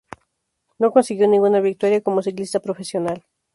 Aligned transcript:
No 0.79 0.89
consiguió 0.91 1.27
ninguna 1.27 1.59
victoria 1.59 2.01
como 2.01 2.23
ciclista 2.23 2.59
profesional. 2.59 3.23